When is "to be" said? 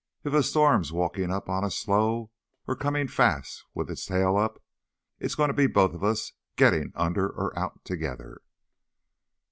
5.49-5.67